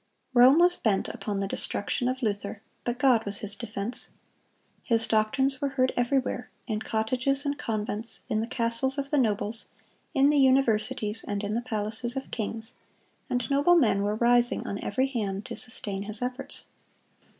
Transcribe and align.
Rome 0.33 0.57
was 0.57 0.77
bent 0.77 1.09
upon 1.09 1.39
the 1.41 1.47
destruction 1.47 2.07
of 2.07 2.23
Luther; 2.23 2.63
but 2.83 2.97
God 2.97 3.23
was 3.23 3.37
his 3.41 3.53
defense. 3.53 4.09
His 4.81 5.05
doctrines 5.05 5.61
were 5.61 5.69
heard 5.77 5.93
everywhere,—"in 5.95 6.79
cottages 6.81 7.45
and 7.45 7.55
convents,... 7.55 8.21
in 8.27 8.41
the 8.41 8.47
castles 8.47 8.97
of 8.97 9.11
the 9.11 9.19
nobles, 9.19 9.67
in 10.15 10.31
the 10.31 10.39
universities, 10.39 11.23
and 11.23 11.43
in 11.43 11.53
the 11.53 11.61
palaces 11.61 12.17
of 12.17 12.31
kings;" 12.31 12.73
and 13.29 13.47
noble 13.51 13.75
men 13.75 14.01
were 14.01 14.15
rising 14.15 14.65
on 14.65 14.79
every 14.83 15.05
hand 15.05 15.45
to 15.45 15.55
sustain 15.55 16.01
his 16.01 16.23
efforts. 16.23 16.65